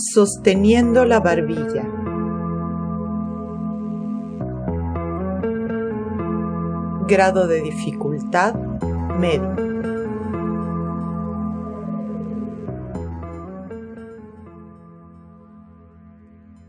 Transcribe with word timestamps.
Sosteniendo 0.00 1.04
la 1.04 1.18
barbilla. 1.18 1.82
Grado 7.08 7.48
de 7.48 7.62
dificultad 7.62 8.54
medio. 9.18 9.56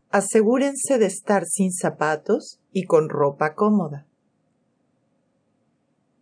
Asegúrense 0.09 0.97
de 0.97 1.05
estar 1.05 1.45
sin 1.45 1.71
zapatos 1.71 2.59
y 2.71 2.85
con 2.85 3.09
ropa 3.09 3.53
cómoda. 3.53 4.07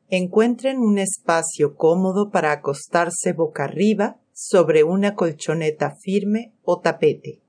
Encuentren 0.10 0.80
un 0.80 0.98
espacio 0.98 1.78
cómodo 1.78 2.32
para 2.32 2.52
acostarse 2.52 3.32
boca 3.32 3.64
arriba 3.64 4.18
sobre 4.40 4.84
una 4.84 5.16
colchoneta 5.16 5.96
firme 5.96 6.54
o 6.62 6.80
tapete. 6.80 7.42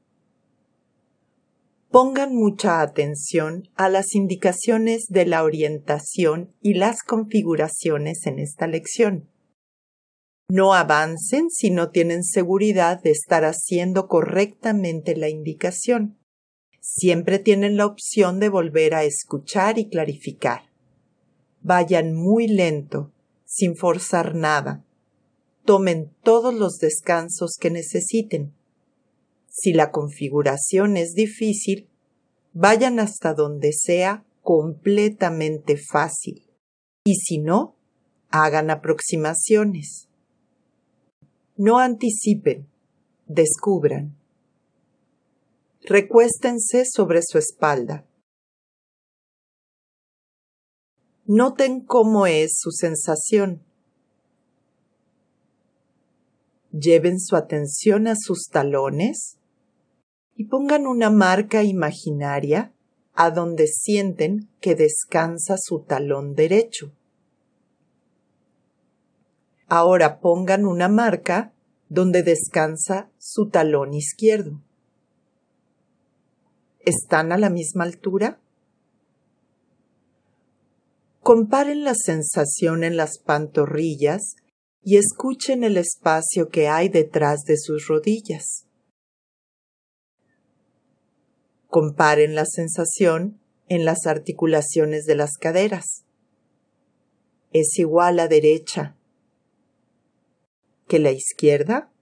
Pongan 1.90 2.34
mucha 2.34 2.80
atención 2.80 3.68
a 3.74 3.90
las 3.90 4.14
indicaciones 4.14 5.08
de 5.08 5.26
la 5.26 5.44
orientación 5.44 6.54
y 6.62 6.74
las 6.74 7.02
configuraciones 7.02 8.24
en 8.24 8.38
esta 8.38 8.66
lección. 8.66 9.28
No 10.48 10.72
avancen 10.72 11.50
si 11.50 11.70
no 11.70 11.90
tienen 11.90 12.24
seguridad 12.24 13.02
de 13.02 13.10
estar 13.10 13.44
haciendo 13.44 14.08
correctamente 14.08 15.14
la 15.14 15.28
indicación. 15.28 16.16
Siempre 16.80 17.38
tienen 17.38 17.76
la 17.76 17.84
opción 17.84 18.40
de 18.40 18.48
volver 18.48 18.94
a 18.94 19.04
escuchar 19.04 19.78
y 19.78 19.90
clarificar. 19.90 20.70
Vayan 21.60 22.14
muy 22.14 22.48
lento, 22.48 23.12
sin 23.44 23.76
forzar 23.76 24.34
nada. 24.34 24.86
Tomen 25.68 26.16
todos 26.22 26.54
los 26.54 26.78
descansos 26.78 27.58
que 27.60 27.70
necesiten. 27.70 28.54
Si 29.50 29.74
la 29.74 29.90
configuración 29.90 30.96
es 30.96 31.12
difícil, 31.12 31.90
vayan 32.54 32.98
hasta 32.98 33.34
donde 33.34 33.74
sea 33.74 34.24
completamente 34.40 35.76
fácil. 35.76 36.50
Y 37.04 37.16
si 37.16 37.36
no, 37.36 37.76
hagan 38.30 38.70
aproximaciones. 38.70 40.08
No 41.58 41.80
anticipen, 41.80 42.66
descubran. 43.26 44.16
Recuéstense 45.82 46.86
sobre 46.90 47.20
su 47.20 47.36
espalda. 47.36 48.08
Noten 51.26 51.84
cómo 51.84 52.26
es 52.26 52.56
su 52.58 52.70
sensación. 52.70 53.67
Lleven 56.78 57.18
su 57.18 57.34
atención 57.34 58.06
a 58.06 58.14
sus 58.14 58.48
talones 58.50 59.38
y 60.34 60.44
pongan 60.44 60.86
una 60.86 61.10
marca 61.10 61.64
imaginaria 61.64 62.72
a 63.14 63.30
donde 63.30 63.66
sienten 63.66 64.48
que 64.60 64.76
descansa 64.76 65.56
su 65.58 65.80
talón 65.80 66.34
derecho. 66.34 66.92
Ahora 69.66 70.20
pongan 70.20 70.66
una 70.66 70.88
marca 70.88 71.52
donde 71.88 72.22
descansa 72.22 73.10
su 73.18 73.48
talón 73.48 73.92
izquierdo. 73.92 74.62
¿Están 76.78 77.32
a 77.32 77.38
la 77.38 77.50
misma 77.50 77.84
altura? 77.84 78.40
Comparen 81.20 81.82
la 81.82 81.94
sensación 81.94 82.84
en 82.84 82.96
las 82.96 83.18
pantorrillas 83.18 84.36
y 84.90 84.96
escuchen 84.96 85.64
el 85.64 85.76
espacio 85.76 86.48
que 86.48 86.66
hay 86.66 86.88
detrás 86.88 87.44
de 87.44 87.58
sus 87.58 87.88
rodillas. 87.88 88.64
Comparen 91.66 92.34
la 92.34 92.46
sensación 92.46 93.38
en 93.68 93.84
las 93.84 94.06
articulaciones 94.06 95.04
de 95.04 95.14
las 95.14 95.36
caderas. 95.36 96.06
¿Es 97.52 97.78
igual 97.78 98.18
a 98.18 98.28
derecha 98.28 98.96
que 100.86 100.98
la 100.98 101.12
izquierda? 101.12 101.92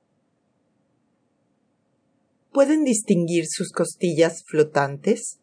¿Pueden 2.53 2.85
distinguir 2.85 3.47
sus 3.49 3.73
costillas 3.73 4.45
flotantes? 4.47 5.41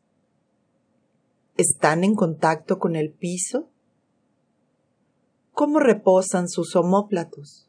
¿Están 1.58 2.06
en 2.06 2.16
contacto 2.16 2.80
con 2.80 2.96
el 2.96 3.12
piso? 3.12 3.70
¿Cómo 5.54 5.80
reposan 5.80 6.50
sus 6.50 6.76
omóplatos? 6.76 7.68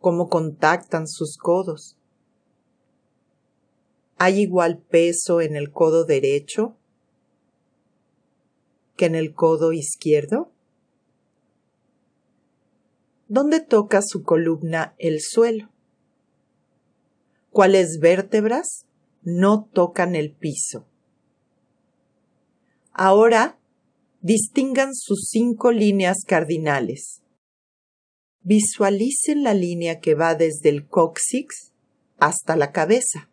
¿Cómo 0.00 0.30
contactan 0.30 1.06
sus 1.06 1.36
codos? 1.36 1.98
¿Hay 4.16 4.40
igual 4.40 4.78
peso 4.78 5.42
en 5.42 5.54
el 5.54 5.70
codo 5.70 6.04
derecho 6.04 6.76
que 8.96 9.04
en 9.04 9.14
el 9.14 9.34
codo 9.34 9.74
izquierdo? 9.74 10.50
¿Dónde 13.28 13.60
toca 13.60 14.00
su 14.00 14.22
columna 14.22 14.94
el 14.96 15.20
suelo? 15.20 15.68
¿Cuáles 17.50 17.98
vértebras 18.00 18.86
no 19.22 19.68
tocan 19.72 20.14
el 20.14 20.32
piso? 20.32 20.86
Ahora 22.92 23.58
distingan 24.22 24.94
sus 24.94 25.28
cinco 25.28 25.72
líneas 25.72 26.18
cardinales. 26.24 27.22
Visualicen 28.40 29.42
la 29.42 29.52
línea 29.52 29.98
que 29.98 30.14
va 30.14 30.36
desde 30.36 30.68
el 30.68 30.86
cóccix 30.86 31.72
hasta 32.18 32.56
la 32.56 32.70
cabeza. 32.70 33.28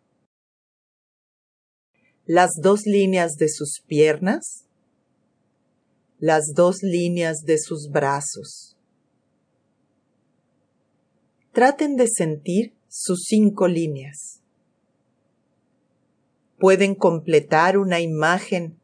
Las 2.26 2.50
dos 2.60 2.86
líneas 2.86 3.36
de 3.36 3.48
sus 3.48 3.82
piernas. 3.86 4.66
Las 6.18 6.52
dos 6.54 6.82
líneas 6.82 7.44
de 7.44 7.58
sus 7.58 7.88
brazos. 7.90 8.76
Traten 11.52 11.96
de 11.96 12.08
sentir 12.08 12.74
sus 12.88 13.24
cinco 13.26 13.68
líneas. 13.68 14.42
Pueden 16.58 16.94
completar 16.94 17.78
una 17.78 18.00
imagen 18.00 18.79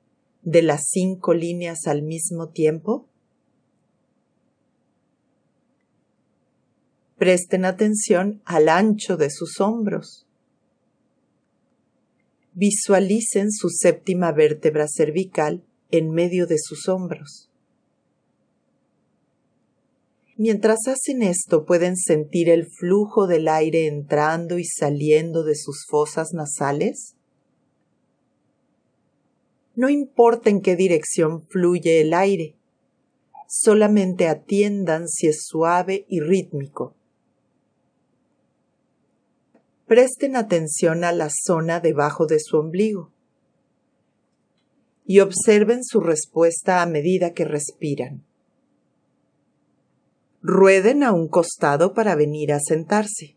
de 0.47 0.63
las 0.63 0.85
cinco 0.91 1.35
líneas 1.35 1.89
al 1.89 2.03
mismo 2.03 2.51
tiempo? 2.51 3.09
Presten 7.19 7.65
atención 7.65 8.43
al 8.45 8.69
ancho 8.69 9.17
de 9.17 9.29
sus 9.31 9.61
hombros. 9.61 10.25
Visualicen 12.53 13.51
su 13.51 13.71
séptima 13.71 14.31
vértebra 14.31 14.87
cervical 14.87 15.65
en 15.91 16.11
medio 16.11 16.47
de 16.47 16.59
sus 16.59 16.89
hombros. 16.89 17.51
Mientras 20.37 20.87
hacen 20.87 21.23
esto 21.23 21.65
pueden 21.65 21.97
sentir 21.97 22.51
el 22.51 22.67
flujo 22.67 23.27
del 23.27 23.49
aire 23.49 23.89
entrando 23.89 24.59
y 24.59 24.65
saliendo 24.65 25.43
de 25.43 25.57
sus 25.57 25.87
fosas 25.89 26.35
nasales. 26.35 27.16
No 29.77 29.91
importa 29.91 30.49
en 30.49 30.63
qué 30.63 30.75
dirección 30.75 31.47
fluye 31.47 32.01
el 32.01 32.15
aire, 32.15 32.57
solamente 33.47 34.27
atiendan 34.27 35.07
si 35.07 35.29
es 35.29 35.45
suave 35.47 36.07
y 36.09 36.21
rítmico. 36.21 36.95
Presten 39.87 40.35
atención 40.35 41.05
a 41.05 41.13
la 41.13 41.29
zona 41.31 41.81
debajo 41.81 42.27
de 42.27 42.41
su 42.41 42.57
ombligo 42.57 43.13
y 45.05 45.21
observen 45.21 45.85
su 45.85 46.01
respuesta 46.01 46.83
a 46.83 46.87
medida 46.87 47.35
que 47.35 47.45
respiran. 47.45 48.25
Rueden 50.43 51.05
a 51.05 51.13
un 51.13 51.29
costado 51.29 51.93
para 51.95 52.17
venir 52.17 52.53
a 52.53 52.61
sentarse. 52.61 53.36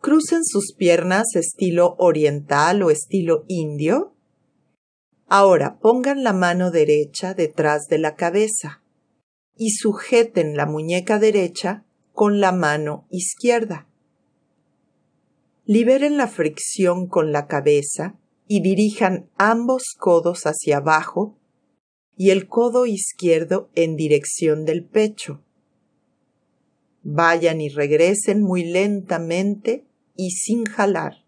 Crucen 0.00 0.44
sus 0.44 0.72
piernas 0.72 1.36
estilo 1.36 1.94
oriental 1.98 2.82
o 2.82 2.90
estilo 2.90 3.44
indio. 3.48 4.14
Ahora 5.26 5.78
pongan 5.78 6.24
la 6.24 6.32
mano 6.32 6.70
derecha 6.70 7.34
detrás 7.34 7.86
de 7.86 7.98
la 7.98 8.16
cabeza 8.16 8.82
y 9.58 9.72
sujeten 9.72 10.56
la 10.56 10.64
muñeca 10.64 11.18
derecha 11.18 11.84
con 12.14 12.40
la 12.40 12.50
mano 12.50 13.06
izquierda. 13.10 13.88
Liberen 15.66 16.16
la 16.16 16.28
fricción 16.28 17.06
con 17.06 17.30
la 17.30 17.46
cabeza 17.46 18.18
y 18.48 18.62
dirijan 18.62 19.28
ambos 19.36 19.94
codos 19.98 20.44
hacia 20.44 20.78
abajo 20.78 21.36
y 22.16 22.30
el 22.30 22.48
codo 22.48 22.86
izquierdo 22.86 23.68
en 23.74 23.96
dirección 23.96 24.64
del 24.64 24.82
pecho. 24.82 25.44
Vayan 27.02 27.60
y 27.60 27.68
regresen 27.68 28.40
muy 28.42 28.64
lentamente 28.64 29.84
y 30.20 30.32
sin 30.32 30.66
jalar. 30.66 31.24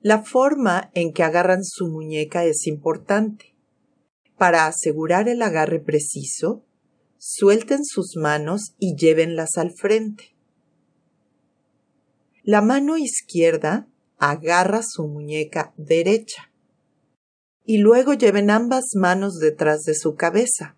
La 0.00 0.24
forma 0.24 0.90
en 0.94 1.12
que 1.12 1.22
agarran 1.22 1.62
su 1.62 1.86
muñeca 1.86 2.44
es 2.44 2.66
importante. 2.66 3.54
Para 4.36 4.66
asegurar 4.66 5.28
el 5.28 5.42
agarre 5.42 5.78
preciso, 5.78 6.64
suelten 7.18 7.84
sus 7.84 8.16
manos 8.16 8.74
y 8.80 8.96
llévenlas 8.96 9.56
al 9.58 9.70
frente. 9.70 10.34
La 12.42 12.62
mano 12.62 12.98
izquierda 12.98 13.86
agarra 14.18 14.82
su 14.82 15.06
muñeca 15.06 15.72
derecha 15.76 16.50
y 17.64 17.78
luego 17.78 18.12
lleven 18.12 18.50
ambas 18.50 18.86
manos 18.96 19.38
detrás 19.38 19.84
de 19.84 19.94
su 19.94 20.16
cabeza. 20.16 20.76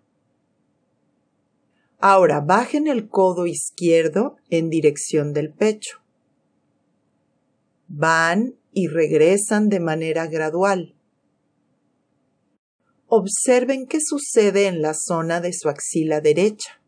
Ahora 1.99 2.39
bajen 2.39 2.87
el 2.87 3.09
codo 3.09 3.45
izquierdo 3.45 4.37
en 4.49 4.69
dirección 4.69 5.33
del 5.33 5.51
pecho. 5.51 5.99
Van 7.89 8.55
y 8.71 8.87
regresan 8.87 9.67
de 9.67 9.81
manera 9.81 10.27
gradual. 10.27 10.95
Observen 13.07 13.85
qué 13.85 13.99
sucede 13.99 14.67
en 14.67 14.81
la 14.81 14.93
zona 14.93 15.41
de 15.41 15.51
su 15.51 15.67
axila 15.67 16.21
derecha. 16.21 16.79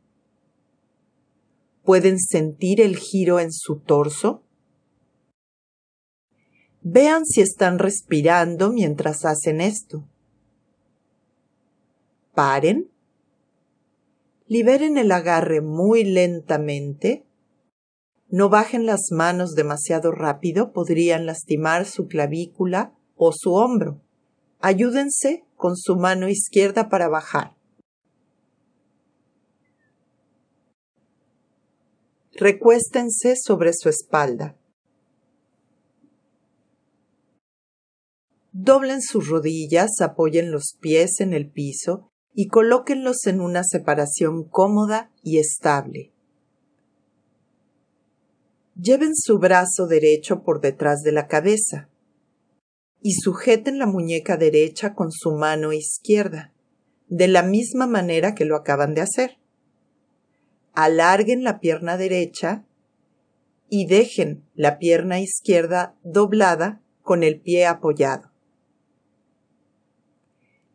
¿Pueden 1.83 2.17
sentir 2.17 2.79
el 2.79 2.95
giro 2.95 3.41
en 3.41 3.51
su 3.51 3.79
torso? 3.79 4.43
Vean 6.83 7.25
si 7.25 7.41
están 7.41 7.79
respirando 7.79 8.71
mientras 8.71 9.25
hacen 9.25 9.59
esto. 9.59 10.07
Paren 12.33 12.91
liberen 14.51 14.97
el 14.97 15.13
agarre 15.13 15.61
muy 15.61 16.03
lentamente. 16.03 17.25
No 18.27 18.49
bajen 18.49 18.85
las 18.85 19.07
manos 19.09 19.55
demasiado 19.55 20.11
rápido, 20.11 20.73
podrían 20.73 21.25
lastimar 21.25 21.85
su 21.85 22.09
clavícula 22.09 22.93
o 23.15 23.31
su 23.31 23.53
hombro. 23.53 24.01
Ayúdense 24.59 25.45
con 25.55 25.77
su 25.77 25.95
mano 25.95 26.27
izquierda 26.27 26.89
para 26.89 27.07
bajar. 27.07 27.55
Recuéstense 32.33 33.37
sobre 33.41 33.71
su 33.71 33.87
espalda. 33.87 34.57
Doblen 38.51 39.01
sus 39.01 39.29
rodillas, 39.29 40.01
apoyen 40.01 40.51
los 40.51 40.75
pies 40.81 41.21
en 41.21 41.31
el 41.31 41.49
piso 41.49 42.10
y 42.33 42.47
colóquenlos 42.47 43.27
en 43.27 43.41
una 43.41 43.63
separación 43.63 44.43
cómoda 44.43 45.11
y 45.23 45.39
estable. 45.39 46.11
Lleven 48.81 49.15
su 49.15 49.37
brazo 49.37 49.85
derecho 49.87 50.43
por 50.43 50.61
detrás 50.61 51.01
de 51.01 51.11
la 51.11 51.27
cabeza 51.27 51.89
y 53.01 53.13
sujeten 53.13 53.77
la 53.79 53.85
muñeca 53.85 54.37
derecha 54.37 54.93
con 54.93 55.11
su 55.11 55.31
mano 55.31 55.73
izquierda, 55.73 56.53
de 57.07 57.27
la 57.27 57.43
misma 57.43 57.87
manera 57.87 58.33
que 58.33 58.45
lo 58.45 58.55
acaban 58.55 58.93
de 58.93 59.01
hacer. 59.01 59.37
Alarguen 60.73 61.43
la 61.43 61.59
pierna 61.59 61.97
derecha 61.97 62.65
y 63.69 63.85
dejen 63.87 64.45
la 64.55 64.79
pierna 64.79 65.19
izquierda 65.19 65.95
doblada 66.03 66.81
con 67.01 67.23
el 67.23 67.41
pie 67.41 67.65
apoyado. 67.65 68.30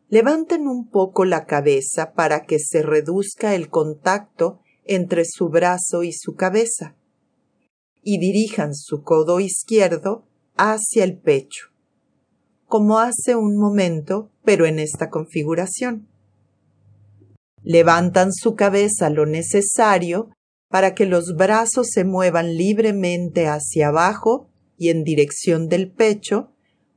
Levanten 0.09 0.67
un 0.67 0.89
poco 0.89 1.25
la 1.25 1.45
cabeza 1.45 2.13
para 2.13 2.45
que 2.45 2.59
se 2.59 2.81
reduzca 2.81 3.55
el 3.55 3.69
contacto 3.69 4.61
entre 4.85 5.25
su 5.25 5.49
brazo 5.49 6.03
y 6.03 6.13
su 6.13 6.35
cabeza 6.35 6.95
y 8.01 8.19
dirijan 8.19 8.73
su 8.73 9.03
codo 9.03 9.41
izquierdo 9.41 10.25
hacia 10.55 11.03
el 11.03 11.17
pecho, 11.17 11.67
como 12.65 12.99
hace 12.99 13.35
un 13.35 13.57
momento, 13.57 14.31
pero 14.45 14.65
en 14.65 14.79
esta 14.79 15.09
configuración. 15.09 16.07
Levantan 17.61 18.31
su 18.31 18.55
cabeza 18.55 19.09
lo 19.09 19.25
necesario 19.25 20.29
para 20.69 20.95
que 20.95 21.05
los 21.05 21.35
brazos 21.35 21.89
se 21.91 22.05
muevan 22.05 22.55
libremente 22.55 23.47
hacia 23.47 23.89
abajo 23.89 24.49
y 24.77 24.87
en 24.87 25.03
dirección 25.03 25.67
del 25.67 25.91
pecho 25.91 26.53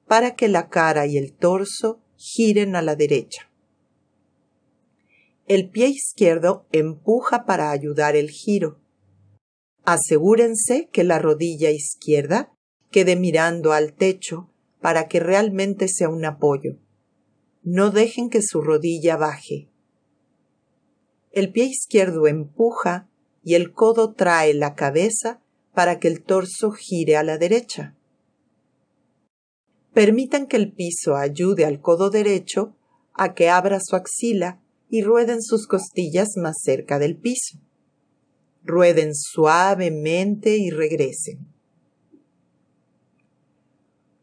para 0.06 0.36
que 0.36 0.46
la 0.46 0.68
cara 0.68 1.06
y 1.06 1.16
el 1.16 1.32
torso 1.32 2.00
giren 2.20 2.76
a 2.76 2.82
la 2.82 2.96
derecha. 2.96 3.50
El 5.46 5.70
pie 5.70 5.88
izquierdo 5.88 6.66
empuja 6.70 7.46
para 7.46 7.70
ayudar 7.70 8.14
el 8.14 8.28
giro. 8.28 8.78
Asegúrense 9.84 10.90
que 10.92 11.02
la 11.02 11.18
rodilla 11.18 11.70
izquierda 11.70 12.52
quede 12.90 13.16
mirando 13.16 13.72
al 13.72 13.94
techo 13.94 14.50
para 14.82 15.08
que 15.08 15.18
realmente 15.18 15.88
sea 15.88 16.10
un 16.10 16.26
apoyo. 16.26 16.78
No 17.62 17.90
dejen 17.90 18.28
que 18.28 18.42
su 18.42 18.60
rodilla 18.60 19.16
baje. 19.16 19.70
El 21.32 21.50
pie 21.52 21.64
izquierdo 21.64 22.26
empuja 22.26 23.08
y 23.42 23.54
el 23.54 23.72
codo 23.72 24.12
trae 24.12 24.52
la 24.52 24.74
cabeza 24.74 25.40
para 25.72 25.98
que 25.98 26.08
el 26.08 26.22
torso 26.22 26.70
gire 26.72 27.16
a 27.16 27.22
la 27.22 27.38
derecha. 27.38 27.96
Permitan 29.92 30.46
que 30.46 30.56
el 30.56 30.72
piso 30.72 31.16
ayude 31.16 31.64
al 31.64 31.80
codo 31.80 32.10
derecho 32.10 32.76
a 33.12 33.34
que 33.34 33.48
abra 33.48 33.80
su 33.80 33.96
axila 33.96 34.62
y 34.88 35.02
rueden 35.02 35.42
sus 35.42 35.66
costillas 35.66 36.36
más 36.36 36.60
cerca 36.62 36.98
del 36.98 37.16
piso. 37.16 37.58
Rueden 38.62 39.14
suavemente 39.14 40.56
y 40.56 40.70
regresen. 40.70 41.46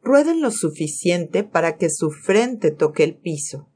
Rueden 0.01 0.41
lo 0.41 0.51
suficiente 0.51 1.43
para 1.43 1.75
que 1.75 1.89
su 1.89 2.11
frente 2.11 2.71
toque 2.71 3.03
el 3.03 3.17
piso. 3.17 3.67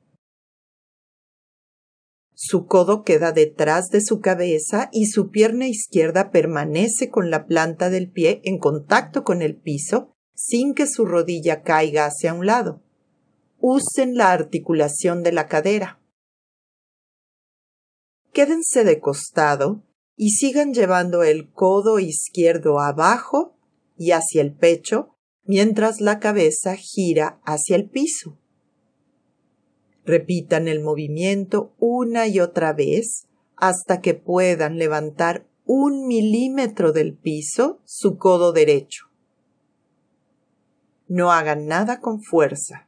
Su 2.34 2.66
codo 2.66 3.04
queda 3.04 3.34
detrás 3.34 3.90
de 3.90 4.02
su 4.02 4.20
cabeza 4.20 4.90
y 4.94 5.08
su 5.08 5.30
pierna 5.30 5.68
izquierda 5.68 6.32
permanece 6.32 7.10
con 7.10 7.30
la 7.30 7.46
planta 7.46 7.90
del 7.90 8.10
pie 8.10 8.42
en 8.46 8.60
contacto 8.60 9.24
con 9.24 9.42
el 9.42 9.58
piso 9.58 10.16
sin 10.44 10.74
que 10.74 10.88
su 10.88 11.06
rodilla 11.06 11.62
caiga 11.62 12.06
hacia 12.06 12.34
un 12.34 12.48
lado. 12.48 12.82
Usen 13.60 14.16
la 14.16 14.32
articulación 14.32 15.22
de 15.22 15.32
la 15.32 15.48
cadera. 15.48 16.02
Quédense 18.34 18.84
de 18.84 19.00
costado 19.00 19.84
y 20.16 20.32
sigan 20.32 20.74
llevando 20.74 21.22
el 21.22 21.52
codo 21.52 22.00
izquierdo 22.00 22.80
abajo 22.80 23.56
y 23.96 24.12
hacia 24.12 24.42
el 24.42 24.56
pecho 24.56 25.16
mientras 25.44 26.02
la 26.02 26.20
cabeza 26.20 26.76
gira 26.76 27.40
hacia 27.46 27.76
el 27.76 27.88
piso. 27.88 28.40
Repitan 30.06 30.68
el 30.68 30.82
movimiento 30.82 31.76
una 31.78 32.26
y 32.28 32.40
otra 32.40 32.74
vez 32.74 33.28
hasta 33.58 34.02
que 34.02 34.16
puedan 34.16 34.80
levantar 34.80 35.48
un 35.66 36.08
milímetro 36.08 36.94
del 36.94 37.16
piso 37.16 37.80
su 37.86 38.18
codo 38.18 38.54
derecho. 38.54 39.11
No 41.14 41.30
hagan 41.34 41.68
nada 41.68 42.00
con 42.00 42.24
fuerza. 42.24 42.88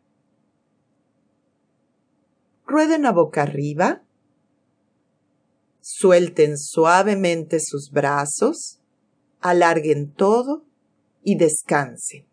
Rueden 2.65 3.06
a 3.06 3.12
boca 3.12 3.42
arriba. 3.42 4.01
Suelten 5.82 6.58
suavemente 6.58 7.60
sus 7.60 7.92
brazos. 7.92 8.80
Alarguen 9.42 10.13
todo 10.13 10.63
y 11.22 11.36
descansen. 11.36 12.25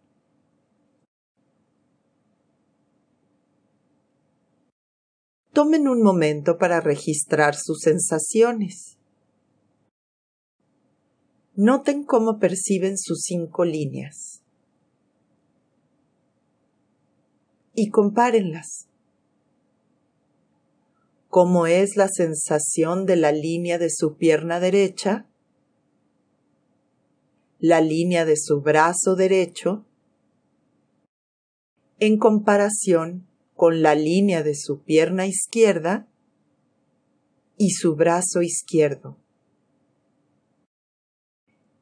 Tomen 5.52 5.88
un 5.88 6.04
momento 6.04 6.56
para 6.56 6.80
registrar 6.80 7.56
sus 7.56 7.80
sensaciones. 7.80 8.96
Noten 11.56 12.04
cómo 12.04 12.38
perciben 12.38 12.96
sus 12.96 13.22
cinco 13.22 13.64
líneas. 13.64 14.39
Y 17.80 17.88
compárenlas. 17.88 18.90
¿Cómo 21.28 21.66
es 21.66 21.96
la 21.96 22.08
sensación 22.08 23.06
de 23.06 23.16
la 23.16 23.32
línea 23.32 23.78
de 23.78 23.88
su 23.88 24.16
pierna 24.18 24.60
derecha? 24.60 25.26
La 27.58 27.80
línea 27.80 28.26
de 28.26 28.36
su 28.36 28.60
brazo 28.60 29.14
derecho 29.16 29.86
en 32.00 32.18
comparación 32.18 33.26
con 33.54 33.80
la 33.80 33.94
línea 33.94 34.42
de 34.42 34.54
su 34.54 34.82
pierna 34.82 35.26
izquierda 35.26 36.06
y 37.56 37.70
su 37.70 37.96
brazo 37.96 38.42
izquierdo. 38.42 39.16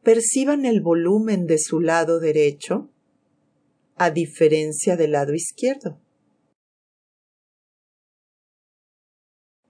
Perciban 0.05 0.65
el 0.65 0.81
volumen 0.81 1.47
de 1.47 1.59
su 1.59 1.81
lado 1.81 2.21
derecho 2.21 2.89
a 3.99 4.11
diferencia 4.11 4.97
del 4.97 5.13
lado 5.13 5.35
izquierdo. 5.35 6.01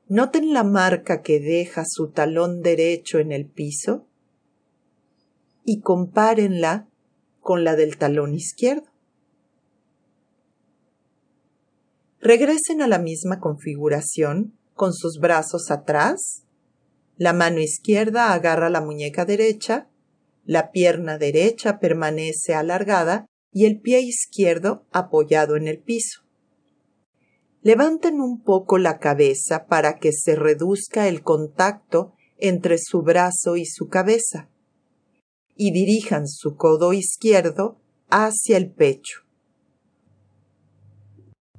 Noten 0.09 0.55
la 0.55 0.65
marca 0.65 1.21
que 1.23 1.39
deja 1.39 1.85
su 1.87 2.11
talón 2.11 2.63
derecho 2.63 3.19
en 3.19 3.31
el 3.31 3.47
piso 3.47 4.07
y 5.65 5.81
compárenla 5.81 6.89
con 7.41 7.63
la 7.63 7.77
del 7.77 7.99
talón 7.99 8.35
izquierdo. 8.35 8.91
Regresen 12.21 12.81
a 12.83 12.89
la 12.89 12.99
misma 12.99 13.39
configuración 13.39 14.59
con 14.75 14.95
sus 14.95 15.19
brazos 15.19 15.71
atrás. 15.71 16.45
La 17.17 17.33
mano 17.33 17.61
izquierda 17.61 18.33
agarra 18.33 18.71
la 18.71 18.81
muñeca 18.81 19.25
derecha, 19.25 19.89
la 20.45 20.71
pierna 20.71 21.19
derecha 21.19 21.79
permanece 21.81 22.55
alargada 22.55 23.27
y 23.53 23.67
el 23.67 23.81
pie 23.81 24.01
izquierdo 24.01 24.87
apoyado 24.93 25.57
en 25.57 25.69
el 25.69 25.79
piso. 25.79 26.23
Levanten 27.63 28.21
un 28.21 28.43
poco 28.43 28.79
la 28.79 28.99
cabeza 28.99 29.67
para 29.67 29.99
que 29.99 30.13
se 30.13 30.37
reduzca 30.37 31.09
el 31.09 31.23
contacto 31.23 32.13
entre 32.39 32.79
su 32.79 33.03
brazo 33.03 33.57
y 33.57 33.67
su 33.67 33.89
cabeza 33.89 34.49
y 35.57 35.73
dirijan 35.73 36.29
su 36.29 36.57
codo 36.57 36.93
izquierdo 36.93 37.81
hacia 38.09 38.57
el 38.57 38.71
pecho. 38.71 39.23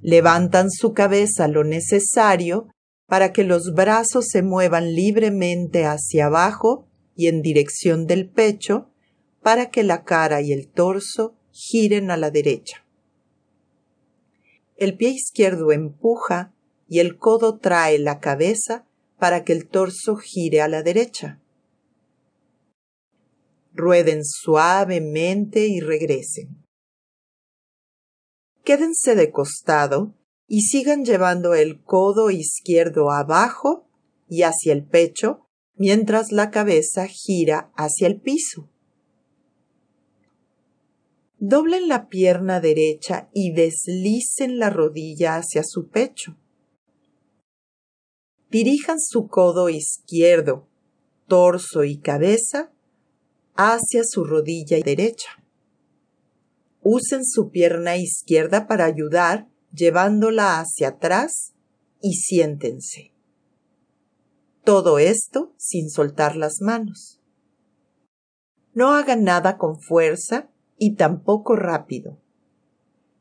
Levantan 0.01 0.71
su 0.71 0.93
cabeza 0.93 1.49
lo 1.49 1.65
necesario 1.65 2.69
para 3.05 3.33
que 3.33 3.43
los 3.43 3.73
brazos 3.73 4.27
se 4.29 4.41
muevan 4.41 4.93
libremente 4.93 5.85
hacia 5.85 6.27
abajo 6.27 6.87
y 7.15 7.27
en 7.27 7.41
dirección 7.41 8.07
del 8.07 8.29
pecho 8.29 8.89
para 9.41 9.69
que 9.69 9.83
la 9.83 10.05
cara 10.05 10.41
y 10.41 10.53
el 10.53 10.69
torso 10.69 11.35
giren 11.59 12.09
a 12.09 12.17
la 12.17 12.31
derecha. 12.31 12.85
El 14.77 14.95
pie 14.95 15.09
izquierdo 15.09 15.73
empuja 15.73 16.53
y 16.87 16.99
el 16.99 17.17
codo 17.17 17.57
trae 17.57 17.99
la 17.99 18.19
cabeza 18.19 18.85
para 19.17 19.43
que 19.43 19.51
el 19.51 19.67
torso 19.67 20.15
gire 20.15 20.61
a 20.61 20.69
la 20.69 20.83
derecha. 20.83 21.41
Rueden 23.73 24.23
suavemente 24.23 25.67
y 25.67 25.81
regresen. 25.81 26.63
Quédense 28.63 29.15
de 29.15 29.31
costado 29.31 30.13
y 30.47 30.61
sigan 30.61 31.03
llevando 31.03 31.53
el 31.53 31.83
codo 31.83 32.29
izquierdo 32.31 33.11
abajo 33.11 33.85
y 34.29 34.43
hacia 34.43 34.71
el 34.71 34.85
pecho 34.85 35.45
mientras 35.75 36.31
la 36.31 36.51
cabeza 36.51 37.07
gira 37.07 37.71
hacia 37.75 38.07
el 38.07 38.21
piso. 38.21 38.69
Doblen 41.41 41.87
la 41.87 42.09
pierna 42.09 42.59
derecha 42.59 43.29
y 43.33 43.53
deslicen 43.53 44.59
la 44.59 44.69
rodilla 44.69 45.37
hacia 45.37 45.63
su 45.63 45.87
pecho. 45.87 46.37
Dirijan 48.49 48.99
su 48.99 49.29
codo 49.29 49.69
izquierdo, 49.69 50.67
torso 51.27 51.85
y 51.85 51.99
cabeza 51.99 52.73
hacia 53.55 54.03
su 54.03 54.25
rodilla 54.25 54.79
derecha. 54.83 55.29
Usen 56.81 57.23
su 57.23 57.51
pierna 57.51 57.95
izquierda 57.95 58.67
para 58.67 58.83
ayudar 58.83 59.47
llevándola 59.71 60.59
hacia 60.59 60.89
atrás 60.89 61.53
y 62.01 62.15
siéntense. 62.15 63.13
Todo 64.65 64.99
esto 64.99 65.53
sin 65.57 65.89
soltar 65.89 66.35
las 66.35 66.59
manos. 66.59 67.21
No 68.73 68.93
hagan 68.93 69.23
nada 69.23 69.57
con 69.57 69.79
fuerza 69.79 70.49
y 70.79 70.95
tampoco 70.95 71.55
rápido. 71.55 72.19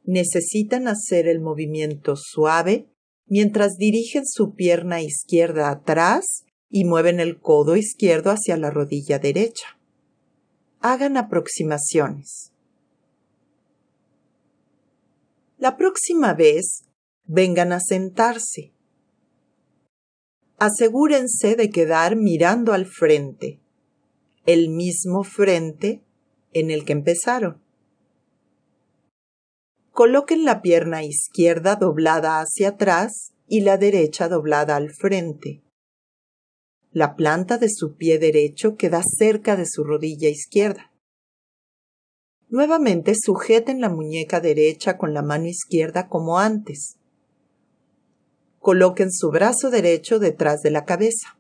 Necesitan 0.05 0.89
hacer 0.89 1.29
el 1.29 1.41
movimiento 1.41 2.15
suave 2.17 2.89
mientras 3.27 3.77
dirigen 3.77 4.25
su 4.25 4.55
pierna 4.55 5.03
izquierda 5.03 5.71
atrás 5.71 6.45
y 6.71 6.85
mueven 6.85 7.21
el 7.21 7.41
codo 7.41 7.77
izquierdo 7.77 8.31
hacia 8.31 8.57
la 8.57 8.71
rodilla 8.71 9.19
derecha. 9.19 9.79
Hagan 10.81 11.17
aproximaciones. 11.19 12.53
La 15.59 15.77
próxima 15.77 16.33
vez, 16.33 16.85
vengan 17.27 17.73
a 17.73 17.81
sentarse 17.81 18.73
asegúrense 20.59 21.55
de 21.55 21.71
quedar 21.71 22.17
mirando 22.17 22.73
al 22.73 22.87
frente, 22.87 23.61
el 24.45 24.69
mismo 24.69 25.23
frente 25.23 26.03
en 26.61 26.71
el 26.71 26.85
que 26.85 26.93
empezaron. 26.93 27.63
Coloquen 29.91 30.45
la 30.45 30.63
pierna 30.63 31.03
izquierda 31.03 31.77
doblada 31.77 32.41
hacia 32.41 32.69
atrás 32.69 33.33
y 33.49 33.63
la 33.63 33.79
derecha 33.79 34.29
doblada 34.29 34.77
al 34.77 34.91
frente. 34.91 35.63
La 36.93 37.17
planta 37.17 37.59
de 37.59 37.69
su 37.69 37.97
pie 37.97 38.19
derecho 38.19 38.77
queda 38.77 39.03
cerca 39.05 39.57
de 39.57 39.67
su 39.67 39.85
rodilla 39.85 40.29
izquierda. 40.29 40.93
Nuevamente 42.49 43.13
sujeten 43.15 43.81
la 43.81 43.91
muñeca 43.91 44.41
derecha 44.41 44.97
con 44.97 45.13
la 45.13 45.23
mano 45.23 45.47
izquierda 45.47 46.09
como 46.09 46.39
antes. 46.39 46.97
Coloquen 48.59 49.13
su 49.13 49.31
brazo 49.31 49.71
derecho 49.71 50.19
detrás 50.19 50.63
de 50.63 50.71
la 50.71 50.85
cabeza. 50.85 51.38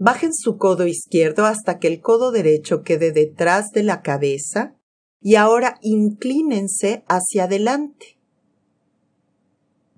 Bajen 0.00 0.32
su 0.32 0.58
codo 0.58 0.86
izquierdo 0.86 1.44
hasta 1.44 1.80
que 1.80 1.88
el 1.88 2.00
codo 2.00 2.30
derecho 2.30 2.82
quede 2.82 3.10
detrás 3.10 3.72
de 3.72 3.82
la 3.82 4.00
cabeza 4.00 4.76
y 5.20 5.34
ahora 5.34 5.78
inclínense 5.82 7.02
hacia 7.08 7.44
adelante. 7.44 8.20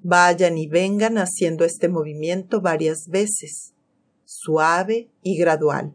Vayan 0.02 0.57
y 0.57 0.66
vengan 0.66 1.19
haciendo 1.19 1.66
este 1.66 1.90
movimiento 1.90 2.62
varias 2.62 3.09
veces, 3.09 3.75
suave 4.25 5.11
y 5.23 5.37
gradual, 5.37 5.95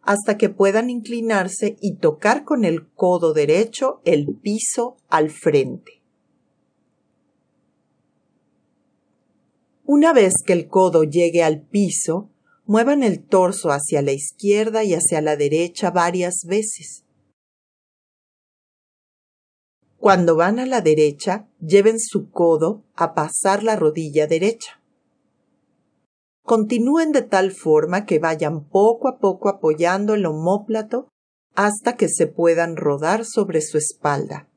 hasta 0.00 0.38
que 0.38 0.48
puedan 0.48 0.88
inclinarse 0.88 1.76
y 1.82 1.96
tocar 1.96 2.44
con 2.44 2.64
el 2.64 2.88
codo 2.88 3.34
derecho 3.34 4.00
el 4.06 4.34
piso 4.40 4.96
al 5.10 5.28
frente. 5.28 6.00
Una 9.84 10.14
vez 10.14 10.36
que 10.44 10.54
el 10.54 10.68
codo 10.68 11.04
llegue 11.04 11.42
al 11.44 11.60
piso, 11.60 12.30
muevan 12.66 13.02
el 13.02 13.24
torso 13.24 13.70
hacia 13.70 14.02
la 14.02 14.12
izquierda 14.12 14.84
y 14.84 14.94
hacia 14.94 15.20
la 15.20 15.36
derecha 15.36 15.90
varias 15.90 16.44
veces. 16.46 17.04
Cuando 19.98 20.36
van 20.36 20.58
a 20.58 20.66
la 20.66 20.82
derecha, 20.82 21.48
lleven 21.60 21.98
su 21.98 22.30
codo 22.30 22.84
a 22.94 23.14
pasar 23.14 23.62
la 23.62 23.76
rodilla 23.76 24.26
derecha. 24.26 24.80
Continúen 26.44 27.10
de 27.10 27.22
tal 27.22 27.50
forma 27.50 28.06
que 28.06 28.20
vayan 28.20 28.68
poco 28.68 29.08
a 29.08 29.18
poco 29.18 29.48
apoyando 29.48 30.14
el 30.14 30.26
omóplato 30.26 31.08
hasta 31.56 31.96
que 31.96 32.08
se 32.08 32.28
puedan 32.28 32.76
rodar 32.76 33.24
sobre 33.24 33.60
su 33.62 33.78
espalda. 33.78 34.48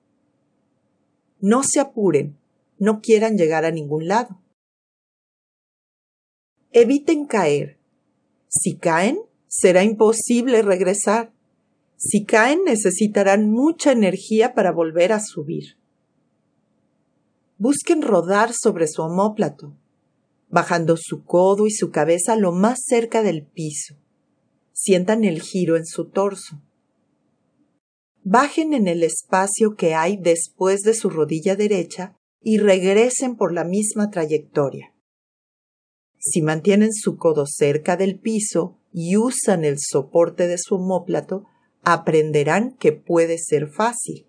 No 1.39 1.63
se 1.63 1.79
apuren, 1.79 2.37
no 2.77 2.99
quieran 3.01 3.37
llegar 3.37 3.65
a 3.65 3.71
ningún 3.71 4.07
lado. 4.07 4.39
Eviten 6.71 7.25
caer. 7.25 7.78
Si 8.49 8.77
caen, 8.77 9.19
será 9.47 9.83
imposible 9.83 10.63
regresar. 10.63 11.31
Si 11.97 12.25
caen, 12.25 12.63
necesitarán 12.65 13.51
mucha 13.51 13.91
energía 13.91 14.53
para 14.55 14.71
volver 14.71 15.13
a 15.13 15.19
subir. 15.19 15.77
Busquen 17.57 18.01
rodar 18.01 18.53
sobre 18.53 18.87
su 18.87 19.03
omóplato, 19.03 19.75
bajando 20.49 20.97
su 20.97 21.23
codo 21.23 21.67
y 21.67 21.71
su 21.71 21.91
cabeza 21.91 22.35
lo 22.35 22.51
más 22.51 22.79
cerca 22.85 23.21
del 23.21 23.45
piso. 23.45 23.95
Sientan 24.73 25.23
el 25.25 25.41
giro 25.41 25.75
en 25.77 25.85
su 25.85 26.09
torso. 26.09 26.61
Bajen 28.23 28.73
en 28.73 28.87
el 28.87 29.03
espacio 29.03 29.75
que 29.75 29.93
hay 29.93 30.17
después 30.17 30.81
de 30.81 30.93
su 30.93 31.09
rodilla 31.09 31.55
derecha 31.55 32.15
y 32.41 32.57
regresen 32.57 33.35
por 33.35 33.53
la 33.53 33.63
misma 33.63 34.09
trayectoria. 34.09 34.93
Si 36.19 36.41
mantienen 36.41 36.93
su 36.93 37.17
codo 37.17 37.45
cerca 37.47 37.95
del 37.95 38.19
piso 38.19 38.77
y 38.91 39.15
usan 39.15 39.63
el 39.63 39.77
soporte 39.79 40.47
de 40.47 40.57
su 40.57 40.75
omóplato, 40.75 41.45
aprenderán 41.83 42.75
que 42.77 42.91
puede 42.91 43.38
ser 43.38 43.69
fácil. 43.69 44.27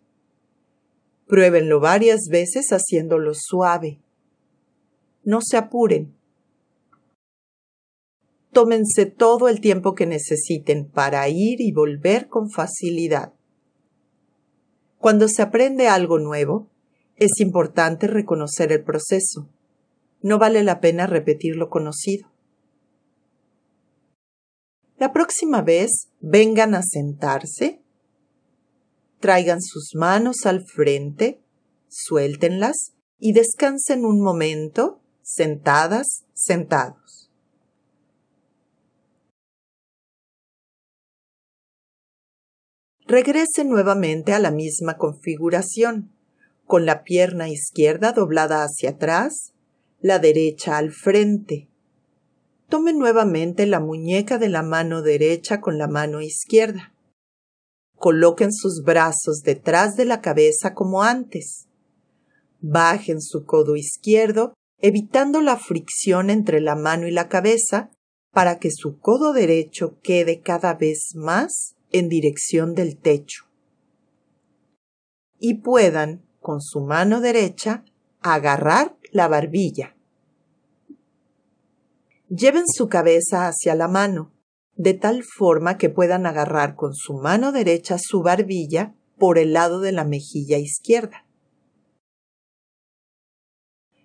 Pruébenlo 1.26 1.80
varias 1.80 2.28
veces 2.30 2.68
haciéndolo 2.70 3.32
suave. 3.35 4.00
No 5.25 5.40
se 5.42 5.56
apuren. 5.56 6.14
Tómense 8.52 9.06
todo 9.06 9.49
el 9.49 9.61
tiempo 9.61 9.94
que 9.94 10.06
necesiten 10.06 10.88
para 10.88 11.28
ir 11.28 11.61
y 11.61 11.73
volver 11.73 12.28
con 12.28 12.50
facilidad. 12.50 13.32
Cuando 14.99 15.28
se 15.28 15.42
aprende 15.42 15.88
algo 15.88 16.18
nuevo, 16.18 16.68
es 17.16 17.40
importante 17.40 18.06
reconocer 18.06 18.73
el 18.73 18.82
proceso 18.82 19.49
no 20.22 20.38
vale 20.38 20.62
la 20.62 20.80
pena 20.80 21.06
repetir 21.06 21.56
lo 21.56 21.68
conocido. 21.70 22.30
La 24.96 25.12
próxima 25.12 25.62
vez 25.62 26.10
vengan 26.20 26.74
a 26.74 26.82
sentarse, 26.82 27.80
traigan 29.18 29.62
sus 29.62 29.94
manos 29.94 30.44
al 30.44 30.66
frente, 30.66 31.40
suéltenlas 31.88 32.92
y 33.18 33.32
descansen 33.32 34.04
un 34.04 34.20
momento, 34.20 35.00
sentadas, 35.22 36.24
sentados. 36.34 37.30
Regresen 43.06 43.68
nuevamente 43.68 44.34
a 44.34 44.38
la 44.38 44.50
misma 44.50 44.96
configuración 44.96 46.12
con 46.66 46.86
la 46.86 47.02
pierna 47.02 47.48
izquierda 47.48 48.12
doblada 48.12 48.62
hacia 48.62 48.90
atrás, 48.90 49.52
la 50.00 50.19
derecha 50.19 50.78
al 50.78 50.92
frente. 50.92 51.69
Tome 52.69 52.92
nuevamente 52.92 53.66
la 53.66 53.80
muñeca 53.80 54.38
de 54.38 54.49
la 54.49 54.62
mano 54.62 55.02
derecha 55.02 55.61
con 55.61 55.76
la 55.76 55.88
mano 55.88 56.21
izquierda. 56.21 56.95
Coloquen 57.97 58.52
sus 58.52 58.83
brazos 58.83 59.42
detrás 59.42 59.97
de 59.97 60.07
la 60.07 60.21
cabeza 60.21 60.73
como 60.73 61.02
antes. 61.02 61.66
Bajen 62.61 63.21
su 63.21 63.45
codo 63.45 63.76
izquierdo, 63.76 64.54
evitando 64.78 65.42
la 65.42 65.57
fricción 65.57 66.30
entre 66.30 66.61
la 66.61 66.76
mano 66.76 67.07
y 67.07 67.11
la 67.11 67.28
cabeza, 67.28 67.90
para 68.33 68.59
que 68.59 68.71
su 68.71 68.99
codo 68.99 69.33
derecho 69.33 69.99
quede 70.02 70.40
cada 70.40 70.75
vez 70.75 71.14
más 71.14 71.75
en 71.90 72.09
dirección 72.09 72.75
del 72.75 72.97
techo. 72.97 73.45
Y 75.38 75.54
puedan, 75.54 76.25
con 76.38 76.61
su 76.62 76.80
mano 76.80 77.21
derecha, 77.21 77.85
agarrar 78.21 78.97
la 79.12 79.29
barbilla. 79.29 79.97
Lleven 82.29 82.64
su 82.67 82.88
cabeza 82.88 83.49
hacia 83.49 83.75
la 83.75 83.88
mano, 83.88 84.33
de 84.76 84.95
tal 84.95 85.25
forma 85.25 85.79
que 85.79 85.90
puedan 85.90 86.26
agarrar 86.26 86.76
con 86.76 86.95
su 86.95 87.14
mano 87.14 87.52
derecha 87.52 87.99
su 87.99 88.23
barbilla 88.23 88.95
por 89.19 89.38
el 89.38 89.52
lado 89.52 89.81
de 89.81 89.93
la 89.93 90.05
mejilla 90.05 90.59
izquierda. 90.59 91.26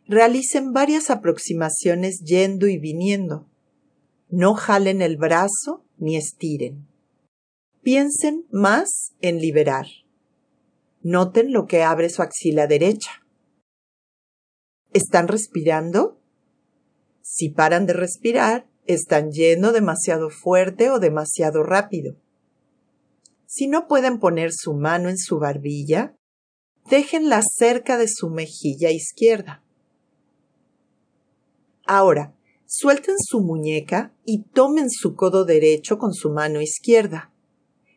Realicen 0.08 0.74
varias 0.74 1.10
aproximaciones 1.10 2.22
yendo 2.24 2.68
y 2.68 2.78
viniendo. 2.78 3.50
No 4.30 4.54
jalen 4.54 5.02
el 5.02 5.18
brazo 5.18 5.86
ni 5.98 6.16
estiren. 6.16 6.88
Piensen 7.82 8.46
más 8.52 9.16
en 9.22 9.40
liberar. 9.40 9.88
Noten 11.02 11.52
lo 11.52 11.68
que 11.68 11.84
abre 11.84 12.10
su 12.10 12.22
axila 12.22 12.68
derecha. 12.68 13.25
¿Están 14.96 15.28
respirando? 15.28 16.18
Si 17.22 17.50
paran 17.50 17.86
de 17.86 17.92
respirar, 17.92 18.66
están 18.86 19.30
yendo 19.34 19.74
demasiado 19.74 20.30
fuerte 20.30 20.90
o 20.90 21.00
demasiado 21.00 21.64
rápido. 21.64 22.16
Si 23.46 23.68
no 23.68 23.90
pueden 23.90 24.20
poner 24.20 24.54
su 24.54 24.74
mano 24.74 25.10
en 25.10 25.18
su 25.18 25.38
barbilla, 25.38 26.16
déjenla 26.90 27.42
cerca 27.44 27.98
de 27.98 28.08
su 28.08 28.30
mejilla 28.30 28.90
izquierda. 28.90 29.62
Ahora, 31.86 32.34
suelten 32.66 33.16
su 33.20 33.42
muñeca 33.42 34.14
y 34.24 34.44
tomen 34.44 34.90
su 34.90 35.14
codo 35.14 35.44
derecho 35.44 35.98
con 35.98 36.14
su 36.14 36.30
mano 36.30 36.62
izquierda. 36.62 37.34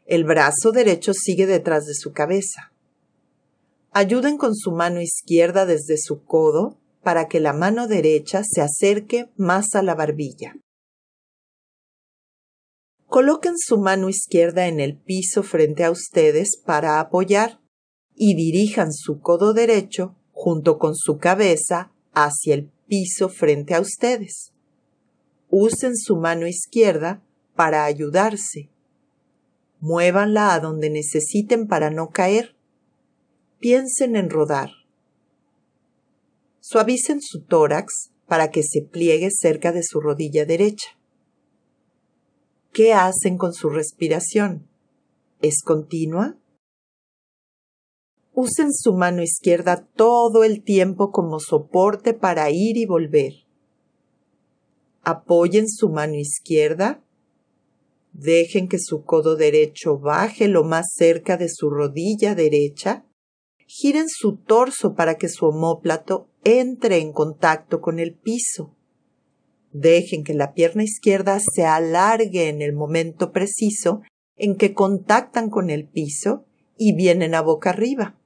El 0.05 0.25
brazo 0.25 0.73
derecho 0.73 1.13
sigue 1.15 1.47
detrás 1.47 1.87
de 1.87 1.95
su 1.95 2.13
cabeza. 2.13 2.73
Ayuden 3.93 4.37
con 4.37 4.57
su 4.57 4.73
mano 4.73 5.01
izquierda 5.01 5.65
desde 5.65 5.97
su 5.97 6.25
codo 6.25 6.77
para 7.09 7.27
que 7.27 7.41
la 7.41 7.55
mano 7.55 7.89
derecha 7.89 8.43
se 8.45 8.61
acerque 8.61 9.31
más 9.39 9.75
a 9.75 9.83
la 9.83 9.95
barbilla. 9.95 10.57
Coloquen 13.07 13.55
su 13.57 13.79
mano 13.79 14.11
izquierda 14.11 14.67
en 14.67 14.79
el 14.79 14.99
piso 14.99 15.43
frente 15.43 15.85
a 15.85 15.91
ustedes 15.91 16.61
para 16.63 17.01
apoyar 17.01 17.61
y 18.15 18.35
dirijan 18.35 18.93
su 18.93 19.23
codo 19.23 19.55
derecho 19.55 20.17
junto 20.33 20.77
con 20.77 20.95
su 20.95 21.17
cabeza 21.17 21.95
hacia 22.13 22.53
el 22.57 22.71
piso 22.87 23.31
frente 23.31 23.75
a 23.75 23.81
ustedes. 23.81 24.53
Usen 25.49 25.97
su 25.97 26.17
mano 26.17 26.47
izquierda 26.47 27.23
para 27.57 27.87
ayudarse. 27.87 28.69
Muévanla 29.81 30.53
a 30.53 30.61
donde 30.61 30.91
necesiten 30.91 31.69
para 31.69 31.89
no 31.89 32.11
caer. 32.11 32.55
Piensen 33.61 34.15
en 34.15 34.29
rodar. 34.29 34.78
Suavicen 36.71 37.23
su 37.23 37.45
tórax 37.45 38.11
para 38.27 38.51
que 38.51 38.63
se 38.63 38.83
pliegue 38.83 39.31
cerca 39.31 39.73
de 39.73 39.83
su 39.83 40.01
rodilla 40.01 40.45
derecha. 40.45 40.99
¿Qué 42.75 42.93
hacen 42.93 43.39
con 43.39 43.55
su 43.55 43.71
respiración? 43.71 44.69
¿Es 45.41 45.63
continua? 45.63 46.37
Usen 48.35 48.75
su 48.75 48.93
mano 48.93 49.23
izquierda 49.23 49.89
todo 49.97 50.45
el 50.45 50.63
tiempo 50.63 51.11
como 51.11 51.41
soporte 51.41 52.13
para 52.13 52.51
ir 52.51 52.77
y 52.77 52.85
volver. 52.85 53.33
Apoyen 55.05 55.71
su 55.71 55.89
mano 55.89 56.17
izquierda. 56.17 57.03
Dejen 58.13 58.69
que 58.69 58.79
su 58.79 59.05
codo 59.05 59.37
derecho 59.37 59.99
baje 59.99 60.49
lo 60.49 60.65
más 60.65 60.93
cerca 60.95 61.39
de 61.39 61.49
su 61.49 61.71
rodilla 61.71 62.35
derecha 62.35 63.07
giren 63.67 64.09
su 64.09 64.37
torso 64.37 64.95
para 64.95 65.17
que 65.17 65.29
su 65.29 65.47
omóplato 65.47 66.28
entre 66.45 66.99
en 66.99 67.13
contacto 67.13 67.81
con 67.81 67.99
el 67.99 68.15
piso. 68.15 68.75
Dejen 69.73 70.25
que 70.25 70.35
la 70.35 70.55
pierna 70.55 70.83
izquierda 70.83 71.39
se 71.41 71.65
alargue 71.65 72.49
en 72.49 72.63
el 72.63 72.73
momento 72.73 73.33
preciso 73.33 74.03
en 74.37 74.57
que 74.57 74.73
contactan 74.73 75.51
con 75.51 75.71
el 75.71 75.87
piso 75.87 76.47
y 76.77 76.95
vienen 76.95 77.35
a 77.35 77.43
boca 77.43 77.71
arriba. 77.71 78.17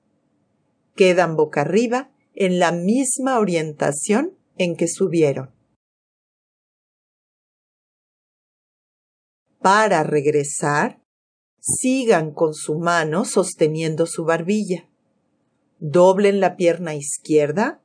Quedan 0.94 1.36
boca 1.36 1.62
arriba 1.62 2.12
en 2.34 2.58
la 2.58 2.70
misma 2.70 3.38
orientación 3.38 4.36
en 4.58 4.76
que 4.76 4.88
subieron. 4.88 5.50
Para 9.60 10.02
regresar, 10.02 11.00
sigan 11.60 12.32
con 12.32 12.52
su 12.52 12.78
mano 12.78 13.24
sosteniendo 13.24 14.06
su 14.06 14.24
barbilla. 14.24 14.88
Doblen 15.78 16.40
la 16.40 16.56
pierna 16.56 16.94
izquierda, 16.94 17.81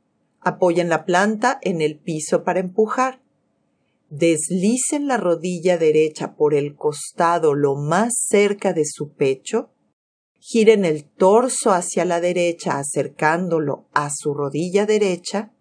apoyen 0.47 0.87
la 0.87 1.05
planta 1.05 1.59
en 1.61 1.81
el 1.81 1.99
piso 1.99 2.43
para 2.43 2.59
empujar. 2.59 3.21
Deslicen 4.09 5.07
la 5.07 5.17
rodilla 5.17 5.77
derecha 5.77 6.35
por 6.35 6.53
el 6.53 6.75
costado 6.75 7.53
lo 7.53 7.75
más 7.75 8.13
cerca 8.27 8.71
de 8.71 8.85
su 8.85 9.13
pecho. 9.13 9.71
Giren 10.39 10.85
el 10.85 11.03
torso 11.03 11.71
hacia 11.71 12.05
la 12.05 12.21
derecha 12.21 12.79
acercándolo 12.79 13.89
a 13.93 14.09
su 14.09 14.33
rodilla 14.33 14.85
derecha. 14.85 15.51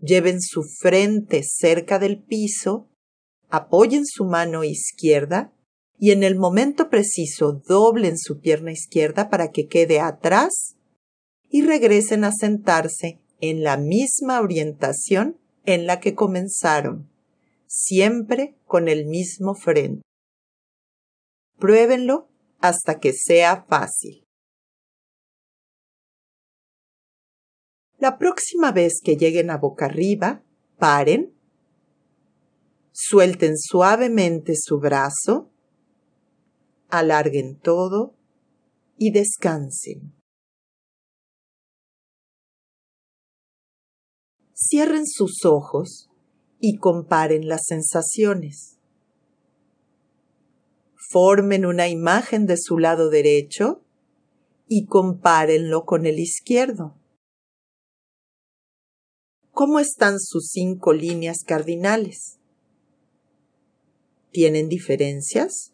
Lleven 0.00 0.40
su 0.40 0.64
frente 0.64 1.42
cerca 1.44 2.00
del 2.00 2.20
piso. 2.20 2.88
Apoyen 3.48 4.04
su 4.04 4.24
mano 4.24 4.64
izquierda 4.64 5.52
y 5.96 6.10
en 6.10 6.24
el 6.24 6.36
momento 6.36 6.90
preciso 6.90 7.62
doblen 7.66 8.18
su 8.18 8.40
pierna 8.40 8.72
izquierda 8.72 9.30
para 9.30 9.52
que 9.52 9.68
quede 9.68 10.00
atrás 10.00 10.76
y 11.48 11.62
regresen 11.62 12.24
a 12.24 12.32
sentarse 12.32 13.20
en 13.40 13.62
la 13.62 13.76
misma 13.76 14.40
orientación 14.40 15.38
en 15.64 15.86
la 15.86 16.00
que 16.00 16.14
comenzaron, 16.14 17.10
siempre 17.66 18.56
con 18.64 18.88
el 18.88 19.06
mismo 19.06 19.54
frente. 19.54 20.02
Pruébenlo 21.58 22.28
hasta 22.60 22.98
que 22.98 23.12
sea 23.12 23.64
fácil. 23.68 24.24
La 27.98 28.16
próxima 28.16 28.70
vez 28.72 29.00
que 29.02 29.16
lleguen 29.16 29.50
a 29.50 29.58
boca 29.58 29.86
arriba, 29.86 30.42
paren, 30.78 31.34
suelten 32.92 33.58
suavemente 33.58 34.54
su 34.56 34.78
brazo, 34.78 35.52
alarguen 36.88 37.58
todo 37.58 38.14
y 38.96 39.10
descansen. 39.10 40.17
Cierren 44.60 45.06
sus 45.06 45.44
ojos 45.44 46.10
y 46.58 46.78
comparen 46.78 47.46
las 47.46 47.66
sensaciones. 47.66 48.80
Formen 50.96 51.64
una 51.64 51.88
imagen 51.88 52.46
de 52.46 52.56
su 52.58 52.76
lado 52.78 53.08
derecho 53.08 53.84
y 54.66 54.86
compárenlo 54.86 55.84
con 55.84 56.06
el 56.06 56.18
izquierdo. 56.18 56.96
¿Cómo 59.52 59.78
están 59.78 60.18
sus 60.18 60.48
cinco 60.48 60.92
líneas 60.92 61.44
cardinales? 61.46 62.40
¿Tienen 64.32 64.68
diferencias? 64.68 65.72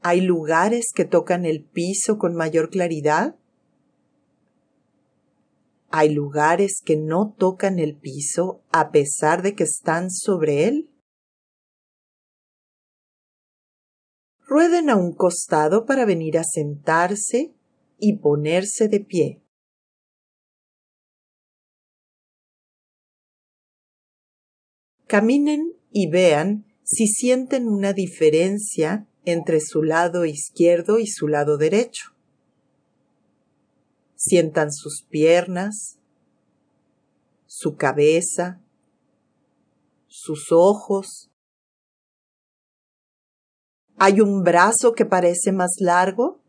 ¿Hay 0.00 0.22
lugares 0.22 0.90
que 0.92 1.04
tocan 1.04 1.46
el 1.46 1.64
piso 1.64 2.18
con 2.18 2.34
mayor 2.34 2.68
claridad? 2.68 3.36
Hay 5.90 6.10
lugares 6.10 6.82
que 6.84 6.96
no 6.96 7.34
tocan 7.38 7.78
el 7.78 7.96
piso 7.96 8.62
a 8.70 8.90
pesar 8.90 9.42
de 9.42 9.54
que 9.54 9.64
están 9.64 10.10
sobre 10.10 10.68
él. 10.68 10.90
Rueden 14.46 14.90
a 14.90 14.96
un 14.96 15.14
costado 15.14 15.86
para 15.86 16.04
venir 16.04 16.38
a 16.38 16.44
sentarse 16.44 17.54
y 17.98 18.18
ponerse 18.18 18.88
de 18.88 19.00
pie. 19.00 19.42
Caminen 25.06 25.72
y 25.90 26.10
vean 26.10 26.66
si 26.84 27.06
sienten 27.06 27.66
una 27.66 27.94
diferencia 27.94 29.08
entre 29.24 29.60
su 29.60 29.82
lado 29.82 30.26
izquierdo 30.26 30.98
y 30.98 31.06
su 31.06 31.28
lado 31.28 31.56
derecho. 31.56 32.17
Sientan 34.20 34.72
sus 34.72 35.04
piernas, 35.08 35.96
su 37.46 37.76
cabeza, 37.76 38.60
sus 40.08 40.48
ojos. 40.50 41.30
¿Hay 43.96 44.20
un 44.20 44.42
brazo 44.42 44.92
que 44.94 45.06
parece 45.06 45.52
más 45.52 45.76
largo? 45.78 46.42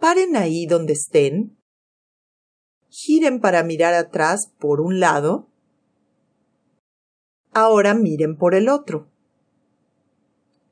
Paren 0.00 0.34
ahí 0.34 0.64
donde 0.64 0.94
estén. 0.94 1.58
Giren 2.88 3.42
para 3.42 3.64
mirar 3.64 3.92
atrás 3.92 4.50
por 4.58 4.80
un 4.80 4.98
lado. 4.98 5.46
Ahora 7.52 7.92
miren 7.92 8.38
por 8.38 8.54
el 8.54 8.70
otro. 8.70 9.10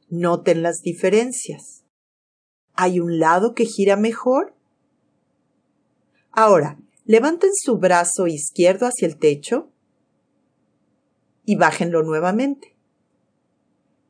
Noten 0.09 0.63
las 0.63 0.81
diferencias. 0.81 1.82
¿Hay 2.75 3.01
un 3.01 3.19
lado 3.19 3.55
que 3.55 3.67
gira 3.67 3.97
mejor? 3.97 4.55
Ahora, 6.31 6.79
levanten 7.05 7.51
su 7.55 7.77
brazo 7.79 8.27
izquierdo 8.27 8.87
hacia 8.87 9.07
el 9.07 9.19
techo 9.19 9.71
y 11.45 11.57
bájenlo 11.57 12.03
nuevamente. 12.03 12.77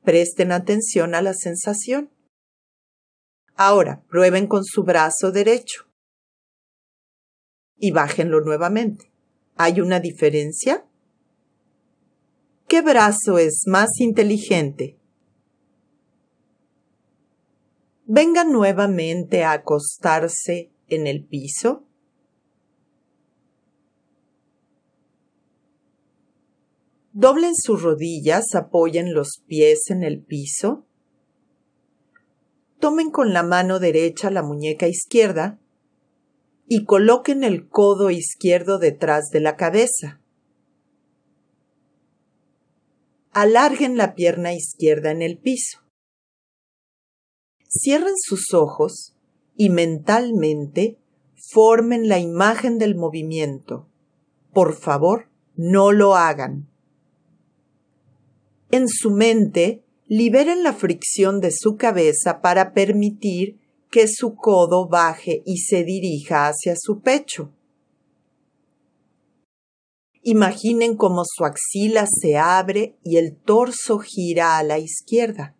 Presten 0.04 0.52
atención 0.52 1.14
a 1.14 1.22
la 1.22 1.34
sensación. 1.34 2.10
Ahora 3.54 4.02
prueben 4.08 4.46
con 4.46 4.64
su 4.64 4.82
brazo 4.82 5.32
derecho. 5.32 5.86
Y 7.76 7.90
bájenlo 7.90 8.40
nuevamente. 8.40 9.12
¿Hay 9.56 9.80
una 9.80 10.00
diferencia? 10.00 10.86
¿Qué 12.68 12.80
brazo 12.80 13.38
es 13.38 13.64
más 13.66 14.00
inteligente? 14.00 14.98
Vengan 18.04 18.52
nuevamente 18.52 19.44
a 19.44 19.52
acostarse 19.52 20.70
en 20.88 21.06
el 21.06 21.24
piso. 21.24 21.86
Doblen 27.12 27.54
sus 27.54 27.82
rodillas, 27.82 28.54
apoyen 28.54 29.14
los 29.14 29.42
pies 29.46 29.90
en 29.90 30.02
el 30.02 30.22
piso 30.22 30.86
tomen 32.82 33.12
con 33.12 33.32
la 33.32 33.44
mano 33.44 33.78
derecha 33.78 34.28
la 34.28 34.42
muñeca 34.42 34.88
izquierda 34.88 35.60
y 36.66 36.84
coloquen 36.84 37.44
el 37.44 37.68
codo 37.68 38.10
izquierdo 38.10 38.80
detrás 38.80 39.30
de 39.30 39.38
la 39.38 39.56
cabeza. 39.56 40.20
Alarguen 43.30 43.96
la 43.96 44.16
pierna 44.16 44.52
izquierda 44.52 45.12
en 45.12 45.22
el 45.22 45.38
piso. 45.38 45.78
Cierren 47.74 48.14
sus 48.18 48.52
ojos 48.52 49.16
y 49.56 49.70
mentalmente 49.70 50.98
formen 51.50 52.06
la 52.06 52.18
imagen 52.18 52.76
del 52.76 52.96
movimiento. 52.96 53.88
Por 54.52 54.76
favor, 54.76 55.30
no 55.56 55.90
lo 55.90 56.14
hagan. 56.14 56.68
En 58.70 58.88
su 58.88 59.10
mente, 59.10 59.84
liberen 60.06 60.62
la 60.62 60.74
fricción 60.74 61.40
de 61.40 61.50
su 61.50 61.76
cabeza 61.76 62.42
para 62.42 62.74
permitir 62.74 63.58
que 63.90 64.06
su 64.06 64.34
codo 64.34 64.86
baje 64.86 65.42
y 65.46 65.58
se 65.58 65.82
dirija 65.82 66.48
hacia 66.48 66.74
su 66.76 67.00
pecho. 67.00 67.52
Imaginen 70.22 70.96
cómo 70.96 71.22
su 71.24 71.44
axila 71.46 72.06
se 72.06 72.36
abre 72.36 72.98
y 73.02 73.16
el 73.16 73.34
torso 73.34 73.98
gira 73.98 74.58
a 74.58 74.62
la 74.62 74.78
izquierda. 74.78 75.56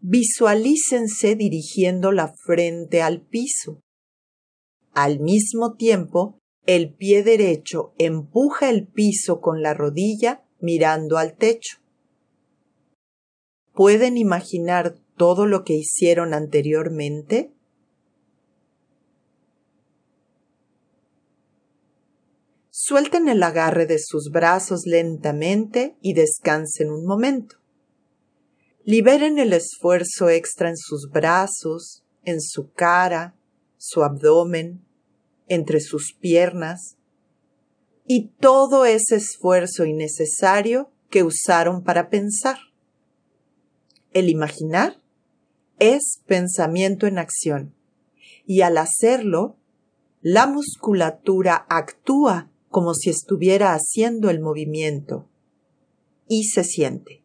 Visualícense 0.00 1.34
dirigiendo 1.34 2.12
la 2.12 2.32
frente 2.32 3.02
al 3.02 3.20
piso. 3.20 3.80
Al 4.92 5.18
mismo 5.18 5.74
tiempo, 5.74 6.38
el 6.66 6.94
pie 6.94 7.24
derecho 7.24 7.94
empuja 7.98 8.70
el 8.70 8.86
piso 8.86 9.40
con 9.40 9.60
la 9.60 9.74
rodilla 9.74 10.44
mirando 10.60 11.18
al 11.18 11.36
techo. 11.36 11.78
¿Pueden 13.72 14.16
imaginar 14.16 14.96
todo 15.16 15.46
lo 15.46 15.64
que 15.64 15.74
hicieron 15.74 16.32
anteriormente? 16.32 17.52
Suelten 22.70 23.28
el 23.28 23.42
agarre 23.42 23.86
de 23.86 23.98
sus 23.98 24.30
brazos 24.30 24.86
lentamente 24.86 25.96
y 26.00 26.12
descansen 26.14 26.90
un 26.90 27.04
momento. 27.04 27.56
Liberen 28.84 29.38
el 29.38 29.52
esfuerzo 29.52 30.28
extra 30.30 30.68
en 30.68 30.76
sus 30.76 31.10
brazos, 31.10 32.04
en 32.24 32.40
su 32.40 32.72
cara, 32.72 33.34
su 33.76 34.02
abdomen, 34.02 34.84
entre 35.46 35.80
sus 35.80 36.14
piernas 36.18 36.96
y 38.06 38.28
todo 38.40 38.84
ese 38.84 39.16
esfuerzo 39.16 39.84
innecesario 39.84 40.90
que 41.10 41.22
usaron 41.22 41.82
para 41.82 42.10
pensar. 42.10 42.58
El 44.12 44.28
imaginar 44.28 45.00
es 45.78 46.20
pensamiento 46.26 47.06
en 47.06 47.18
acción 47.18 47.74
y 48.46 48.62
al 48.62 48.78
hacerlo, 48.78 49.56
la 50.22 50.46
musculatura 50.46 51.66
actúa 51.68 52.50
como 52.70 52.94
si 52.94 53.10
estuviera 53.10 53.74
haciendo 53.74 54.30
el 54.30 54.40
movimiento 54.40 55.28
y 56.28 56.44
se 56.44 56.64
siente. 56.64 57.22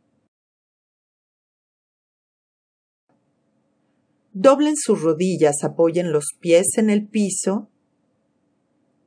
Doblen 4.34 4.76
sus 4.76 5.02
rodillas, 5.02 5.64
apoyen 5.64 6.12
los 6.12 6.26
pies 6.40 6.78
en 6.78 6.90
el 6.90 7.08
piso, 7.08 7.70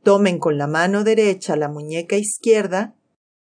tomen 0.04 0.38
con 0.38 0.56
la 0.56 0.68
mano 0.68 1.02
derecha 1.02 1.56
la 1.56 1.68
muñeca 1.68 2.16
izquierda 2.16 2.94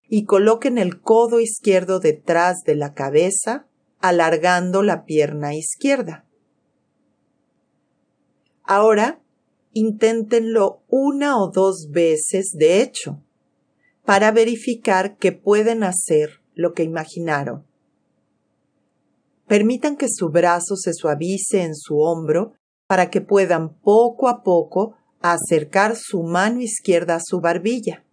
y 0.09 0.25
coloquen 0.25 0.79
el 0.79 1.03
codo 1.03 1.41
izquierdo 1.41 2.01
detrás 2.01 2.63
de 2.65 2.75
la 2.75 2.95
cabeza 2.95 3.67
alargando 4.01 4.83
la 4.83 5.05
pierna 5.05 5.55
izquierda. 5.55 6.25
Ahora, 8.63 9.21
inténtenlo 9.73 10.83
una 10.89 11.37
o 11.37 11.51
dos 11.51 11.91
veces, 11.91 12.55
de 12.57 12.81
hecho, 12.81 13.23
para 14.07 14.31
verificar 14.31 15.19
que 15.19 15.33
pueden 15.33 15.85
hacer 15.85 16.41
lo 16.55 16.73
que 16.73 16.83
imaginaron. 16.83 17.67
Permitan 19.47 19.97
que 19.97 20.09
su 20.09 20.31
brazo 20.31 20.77
se 20.77 20.93
suavice 20.95 21.63
en 21.63 21.75
su 21.75 21.99
hombro 21.99 22.55
para 22.87 23.11
que 23.11 23.21
puedan 23.21 23.79
poco 23.81 24.29
a 24.29 24.43
poco 24.43 24.97
acercar 25.21 25.97
su 25.97 26.23
mano 26.23 26.61
izquierda 26.61 27.17
a 27.17 27.21
su 27.21 27.41
barbilla. 27.41 28.05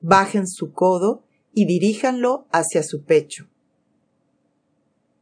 Bajen 0.00 0.46
su 0.46 0.72
codo 0.72 1.24
y 1.52 1.66
diríjanlo 1.66 2.46
hacia 2.52 2.82
su 2.82 3.04
pecho. 3.04 3.48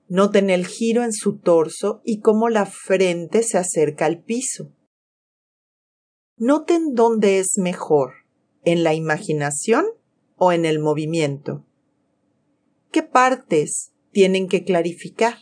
Noten 0.09 0.49
el 0.49 0.67
giro 0.67 1.03
en 1.03 1.13
su 1.13 1.39
torso 1.39 2.01
y 2.05 2.21
cómo 2.21 2.49
la 2.49 2.65
frente 2.65 3.43
se 3.43 3.59
acerca 3.59 4.07
al 4.07 4.23
piso. 4.23 4.73
Noten 6.39 6.95
dónde 6.95 7.41
es 7.41 7.55
mejor, 7.57 8.13
en 8.65 8.85
la 8.85 8.95
imaginación 8.95 9.87
o 10.37 10.53
en 10.53 10.65
el 10.65 10.79
movimiento. 10.79 11.65
¿Qué 12.91 13.03
partes 13.03 13.93
tienen 14.19 14.49
que 14.49 14.65
clarificar? 14.65 15.37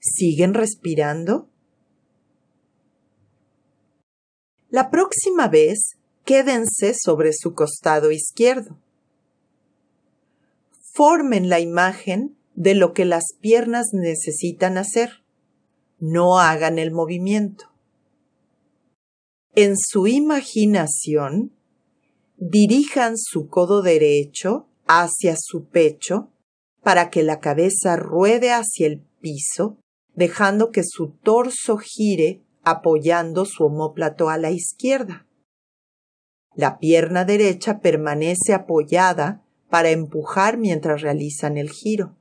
¿Siguen 0.00 0.52
respirando? 0.52 1.48
La 4.68 4.90
próxima 4.90 5.48
vez, 5.48 5.96
quédense 6.26 6.92
sobre 6.92 7.32
su 7.32 7.54
costado 7.54 8.10
izquierdo. 8.10 8.78
Formen 10.92 11.48
la 11.48 11.58
imagen 11.58 12.36
de 12.54 12.74
lo 12.74 12.92
que 12.92 13.06
las 13.06 13.24
piernas 13.40 13.94
necesitan 13.94 14.76
hacer. 14.76 15.24
No 15.98 16.38
hagan 16.38 16.78
el 16.78 16.92
movimiento. 16.92 17.64
En 19.54 19.78
su 19.78 20.06
imaginación, 20.06 21.56
dirijan 22.36 23.16
su 23.16 23.48
codo 23.48 23.80
derecho 23.80 24.68
hacia 24.86 25.34
su 25.38 25.64
pecho 25.64 26.30
para 26.86 27.10
que 27.10 27.24
la 27.24 27.40
cabeza 27.40 27.96
ruede 27.96 28.52
hacia 28.52 28.86
el 28.86 29.00
piso, 29.20 29.80
dejando 30.14 30.70
que 30.70 30.82
su 30.84 31.16
torso 31.20 31.78
gire 31.78 32.44
apoyando 32.62 33.44
su 33.44 33.64
omóplato 33.64 34.28
a 34.28 34.38
la 34.38 34.52
izquierda. 34.52 35.26
La 36.54 36.78
pierna 36.78 37.24
derecha 37.24 37.80
permanece 37.80 38.54
apoyada 38.54 39.44
para 39.68 39.90
empujar 39.90 40.58
mientras 40.58 41.02
realizan 41.02 41.56
el 41.56 41.70
giro. 41.70 42.16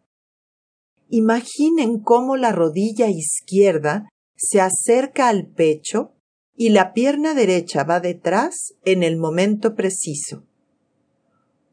Imaginen 1.09 1.99
cómo 1.99 2.35
la 2.35 2.51
rodilla 2.51 3.07
izquierda 3.07 4.09
se 4.35 4.61
acerca 4.61 5.29
al 5.29 5.45
pecho 5.45 6.15
y 6.55 6.69
la 6.69 6.91
pierna 6.91 7.35
derecha 7.35 7.83
va 7.83 7.99
detrás 7.99 8.73
en 8.83 9.03
el 9.03 9.17
momento 9.17 9.75
preciso. 9.75 10.47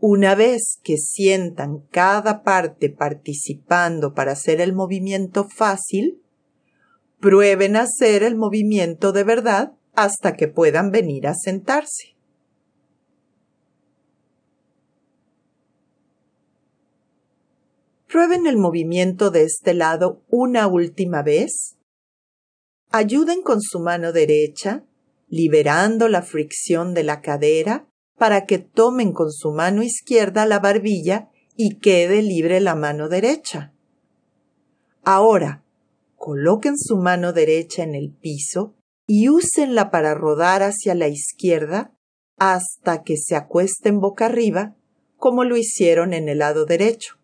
Una 0.05 0.35
vez 0.35 0.81
que 0.83 0.97
sientan 0.97 1.87
cada 1.93 2.43
parte 2.43 2.91
participando 2.91 4.15
para 4.15 4.33
hacer 4.33 4.61
el 4.61 4.73
movimiento 4.73 5.49
fácil, 5.49 6.23
Prueben 7.23 7.77
hacer 7.77 8.25
el 8.25 8.35
movimiento 8.35 9.12
de 9.12 9.23
verdad 9.23 9.75
hasta 9.95 10.35
que 10.35 10.49
puedan 10.49 10.91
venir 10.91 11.29
a 11.29 11.35
sentarse. 11.35 12.17
Prueben 18.09 18.49
el 18.49 18.57
movimiento 18.57 19.31
de 19.31 19.45
este 19.45 19.73
lado 19.73 20.25
una 20.31 20.67
última 20.67 21.23
vez. 21.23 21.77
Ayuden 22.91 23.43
con 23.43 23.61
su 23.62 23.79
mano 23.79 24.11
derecha, 24.11 24.85
liberando 25.29 26.09
la 26.09 26.23
fricción 26.23 26.93
de 26.93 27.05
la 27.05 27.21
cadera 27.21 27.87
para 28.23 28.47
que 28.47 28.59
tomen 28.59 29.13
con 29.13 29.33
su 29.33 29.51
mano 29.51 29.83
izquierda 29.83 30.47
la 30.47 30.61
barbilla 30.61 31.29
y 31.57 31.81
quede 31.81 32.23
libre 32.23 32.61
la 32.61 32.77
mano 32.77 33.09
derecha. 33.09 33.75
Ahora, 35.03 35.65
coloquen 36.15 36.79
su 36.79 36.99
mano 36.99 37.33
derecha 37.33 37.83
en 37.83 37.97
el 37.97 38.13
piso 38.13 38.77
y 39.09 39.29
úsenla 39.29 39.91
para 39.91 40.15
rodar 40.15 40.63
hacia 40.63 40.95
la 40.95 41.09
izquierda 41.09 41.97
hasta 42.39 43.03
que 43.03 43.17
se 43.17 43.35
acuesten 43.35 43.99
boca 43.99 44.27
arriba, 44.27 44.77
como 45.17 45.43
lo 45.43 45.57
hicieron 45.57 46.15
en 46.15 46.29
el 46.29 46.39
lado 46.39 46.65
derecho. 46.65 47.17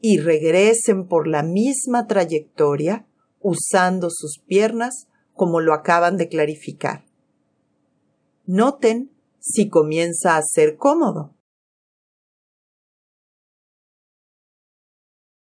Y 0.00 0.18
regresen 0.18 1.06
por 1.06 1.28
la 1.28 1.44
misma 1.44 2.08
trayectoria 2.08 3.06
usando 3.38 4.08
sus 4.10 4.40
piernas 4.44 5.06
como 5.34 5.60
lo 5.60 5.72
acaban 5.72 6.16
de 6.16 6.28
clarificar. 6.28 7.04
Noten 8.44 9.13
si 9.46 9.68
comienza 9.68 10.38
a 10.38 10.42
ser 10.42 10.76
cómodo. 10.78 11.36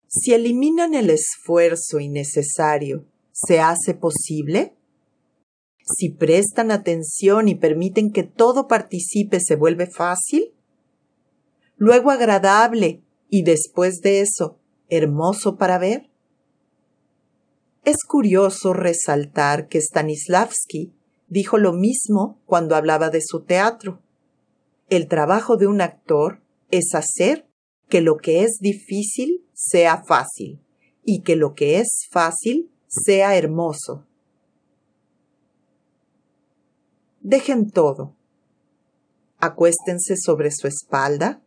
Si 0.09 0.35
eliminan 0.35 0.95
el 0.95 1.09
esfuerzo 1.11 2.01
innecesario, 2.01 3.07
¿se 3.31 3.61
hace 3.61 3.95
posible? 3.95 4.77
Si 5.97 6.09
prestan 6.09 6.73
atención 6.73 7.47
y 7.47 7.55
permiten 7.55 8.11
que 8.11 8.25
todo 8.25 8.67
participe, 8.67 9.39
¿se 9.39 9.55
vuelve 9.55 9.87
fácil? 9.87 10.53
Luego 11.77 12.11
agradable 12.11 13.05
y 13.29 13.45
después 13.45 14.01
de 14.01 14.21
eso, 14.21 14.59
hermoso 14.89 15.57
para 15.57 15.79
ver. 15.79 16.11
Es 17.85 17.99
curioso 18.05 18.73
resaltar 18.73 19.69
que 19.69 19.81
Stanislavski 19.81 20.96
dijo 21.29 21.59
lo 21.59 21.73
mismo 21.73 22.41
cuando 22.47 22.77
hablaba 22.77 23.11
de 23.11 23.21
su 23.21 23.45
teatro. 23.45 24.03
El 24.89 25.09
trabajo 25.09 25.57
de 25.57 25.67
un 25.67 25.81
actor 25.81 26.43
es 26.71 26.95
hacer 26.95 27.49
que 27.89 28.01
lo 28.01 28.17
que 28.17 28.43
es 28.43 28.59
difícil 28.61 29.45
sea 29.53 30.03
fácil 30.05 30.61
y 31.05 31.23
que 31.23 31.37
lo 31.37 31.55
que 31.55 31.79
es 31.79 32.07
fácil 32.11 32.71
sea 32.89 33.37
hermoso. 33.37 34.07
Dejen 37.21 37.71
todo. 37.71 38.15
Acuéstense 39.39 40.17
sobre 40.17 40.51
su 40.51 40.69
espalda. 40.69 41.43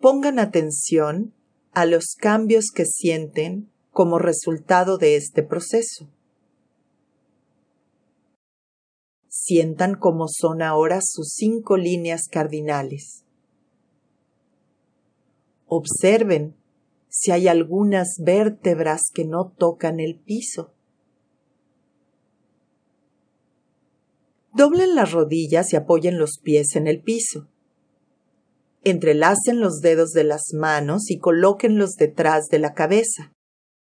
Pongan 0.00 0.38
atención 0.38 1.34
a 1.72 1.86
los 1.86 2.14
cambios 2.18 2.66
que 2.74 2.84
sienten 2.84 3.70
como 3.90 4.18
resultado 4.18 4.98
de 4.98 5.16
este 5.16 5.42
proceso. 5.42 6.08
Sientan 9.40 9.94
cómo 9.94 10.26
son 10.26 10.62
ahora 10.62 10.98
sus 11.00 11.32
cinco 11.34 11.76
líneas 11.76 12.28
cardinales. 12.28 13.24
Observen 15.66 16.56
si 17.08 17.30
hay 17.30 17.46
algunas 17.46 18.16
vértebras 18.18 19.02
que 19.14 19.24
no 19.24 19.52
tocan 19.56 20.00
el 20.00 20.18
piso. 20.18 20.74
Doblen 24.54 24.96
las 24.96 25.12
rodillas 25.12 25.72
y 25.72 25.76
apoyen 25.76 26.18
los 26.18 26.40
pies 26.42 26.74
en 26.74 26.88
el 26.88 27.00
piso. 27.00 27.46
Entrelacen 28.82 29.60
los 29.60 29.80
dedos 29.80 30.10
de 30.10 30.24
las 30.24 30.52
manos 30.52 31.10
y 31.10 31.18
colóquenlos 31.18 31.92
detrás 31.92 32.48
de 32.48 32.58
la 32.58 32.74
cabeza. 32.74 33.32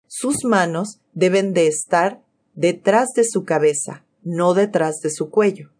Sus 0.06 0.44
manos 0.44 1.00
deben 1.14 1.54
de 1.54 1.66
estar 1.66 2.22
detrás 2.54 3.08
de 3.16 3.24
su 3.24 3.44
cabeza, 3.44 4.04
no 4.22 4.54
detrás 4.54 5.00
de 5.00 5.10
su 5.10 5.30
cuello. 5.30 5.70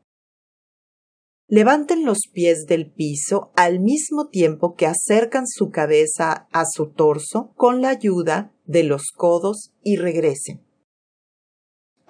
Levanten 1.49 2.05
los 2.05 2.29
pies 2.33 2.67
del 2.67 2.91
piso 2.91 3.51
al 3.57 3.81
mismo 3.81 4.29
tiempo 4.29 4.75
que 4.75 4.87
acercan 4.87 5.47
su 5.47 5.71
cabeza 5.71 6.47
a 6.53 6.65
su 6.65 6.91
torso 6.91 7.53
con 7.57 7.81
la 7.81 7.89
ayuda 7.89 8.53
de 8.67 8.85
los 8.85 9.11
codos 9.17 9.73
y 9.83 9.97
regresen 9.97 10.65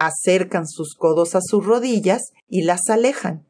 acercan 0.00 0.66
sus 0.66 0.96
codos 0.96 1.34
a 1.34 1.40
sus 1.42 1.64
rodillas 1.64 2.32
y 2.48 2.62
las 2.62 2.88
alejan. 2.88 3.46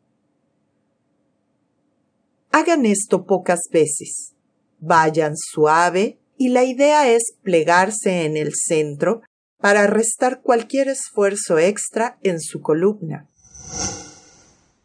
Hagan 2.50 2.84
esto 2.84 3.24
pocas 3.24 3.60
veces. 3.72 4.34
Vayan 4.80 5.36
suave 5.36 6.18
y 6.36 6.48
la 6.48 6.64
idea 6.64 7.08
es 7.08 7.34
plegarse 7.42 8.24
en 8.24 8.36
el 8.36 8.52
centro 8.54 9.22
para 9.60 9.86
restar 9.86 10.40
cualquier 10.42 10.88
esfuerzo 10.88 11.58
extra 11.58 12.18
en 12.22 12.40
su 12.40 12.60
columna. 12.60 13.26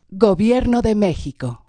Gobierno 0.09 0.81
de 0.81 0.95
México. 0.95 1.64